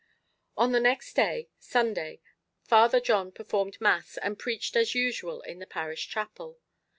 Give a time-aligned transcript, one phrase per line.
[0.57, 2.21] On the next day, Sunday,
[2.63, 6.59] Father John performed mass and preached as usual in the parish chapel.